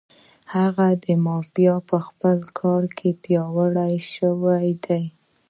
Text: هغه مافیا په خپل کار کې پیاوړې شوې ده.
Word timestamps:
هغه 0.55 0.87
مافیا 1.27 1.75
په 1.89 1.97
خپل 2.07 2.37
کار 2.59 2.83
کې 2.97 3.09
پیاوړې 3.23 3.93
شوې 4.15 4.69
ده. 4.85 5.01